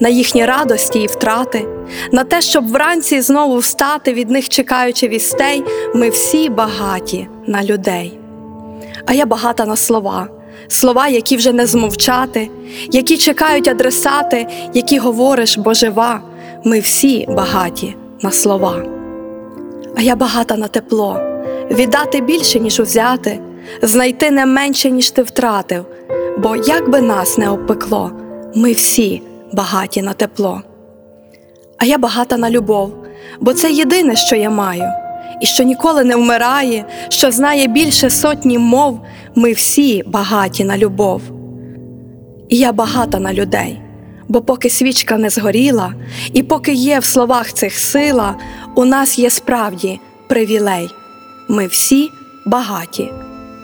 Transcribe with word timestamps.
на 0.00 0.08
їхні 0.08 0.44
радості 0.44 1.00
і 1.00 1.06
втрати, 1.06 1.66
на 2.12 2.24
те, 2.24 2.40
щоб 2.40 2.68
вранці 2.68 3.20
знову 3.20 3.58
встати, 3.58 4.12
від 4.12 4.30
них 4.30 4.48
чекаючи 4.48 5.08
вістей, 5.08 5.64
ми 5.94 6.08
всі 6.08 6.48
багаті 6.48 7.28
на 7.46 7.64
людей. 7.64 8.18
А 9.06 9.12
я 9.12 9.26
багата 9.26 9.64
на 9.64 9.76
слова, 9.76 10.28
слова, 10.68 11.08
які 11.08 11.36
вже 11.36 11.52
не 11.52 11.66
змовчати, 11.66 12.50
які 12.92 13.16
чекають 13.16 13.68
адресати, 13.68 14.46
які 14.74 14.98
говориш, 14.98 15.58
бо 15.58 15.74
жива, 15.74 16.20
ми 16.64 16.80
всі 16.80 17.26
багаті 17.28 17.96
на 18.22 18.30
слова. 18.30 18.82
А 19.96 20.02
я 20.02 20.16
багата 20.16 20.56
на 20.56 20.68
тепло, 20.68 21.20
віддати 21.70 22.20
більше, 22.20 22.60
ніж 22.60 22.80
узяти, 22.80 23.40
знайти 23.82 24.30
не 24.30 24.46
менше, 24.46 24.90
ніж 24.90 25.10
ти 25.10 25.22
втратив, 25.22 25.84
бо 26.38 26.56
як 26.56 26.90
би 26.90 27.00
нас 27.00 27.38
не 27.38 27.50
обпекло, 27.50 28.12
ми 28.54 28.72
всі 28.72 29.22
багаті 29.52 30.02
на 30.02 30.12
тепло. 30.12 30.62
А 31.78 31.84
я 31.84 31.98
багата 31.98 32.36
на 32.36 32.50
любов, 32.50 32.94
бо 33.40 33.52
це 33.52 33.72
єдине, 33.72 34.16
що 34.16 34.36
я 34.36 34.50
маю, 34.50 34.84
і 35.40 35.46
що 35.46 35.62
ніколи 35.62 36.04
не 36.04 36.16
вмирає, 36.16 36.84
що 37.08 37.30
знає 37.30 37.66
більше 37.66 38.10
сотні 38.10 38.58
мов, 38.58 39.00
ми 39.34 39.52
всі 39.52 40.02
багаті 40.06 40.64
на 40.64 40.78
любов. 40.78 41.22
І 42.48 42.56
я 42.56 42.72
багата 42.72 43.18
на 43.18 43.32
людей, 43.32 43.80
бо 44.28 44.40
поки 44.40 44.70
свічка 44.70 45.18
не 45.18 45.30
згоріла, 45.30 45.94
і 46.32 46.42
поки 46.42 46.72
є 46.72 46.98
в 46.98 47.04
словах 47.04 47.52
цих 47.52 47.78
сила, 47.78 48.34
у 48.76 48.84
нас 48.84 49.18
є 49.18 49.30
справді 49.30 50.00
привілей. 50.28 50.88
Ми 51.48 51.66
всі 51.66 52.10
багаті 52.46 53.10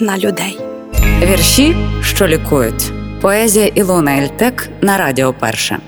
на 0.00 0.18
людей. 0.18 0.58
Вірші, 1.22 1.76
що 2.02 2.26
лікують. 2.26 2.95
Поезія 3.20 3.66
Ілона 3.66 4.18
Ельтек 4.18 4.68
на 4.80 4.96
Радіо 4.96 5.32
Перше. 5.32 5.78